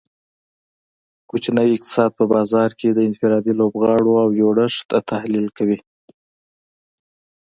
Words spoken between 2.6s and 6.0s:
کې د انفرادي لوبغاړو او جوړښت تحلیل کوي